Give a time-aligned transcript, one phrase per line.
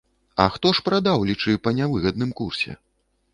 [0.45, 2.71] А хто ж прадаў, лічы, па нявыгадным курсе?